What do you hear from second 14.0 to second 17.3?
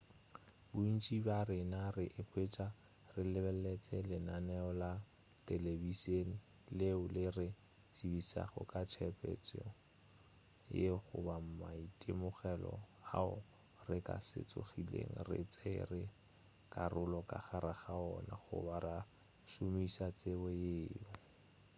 ka se tsogilego re tšere karolo